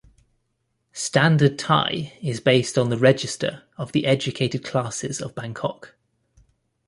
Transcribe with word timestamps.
Standard 0.93 1.59
Thai 1.59 2.11
is 2.23 2.39
based 2.39 2.75
on 2.75 2.89
the 2.89 2.97
register 2.97 3.61
of 3.77 3.91
the 3.91 4.07
educated 4.07 4.63
classes 4.63 5.21
of 5.21 5.35
Bangkok. 5.35 5.95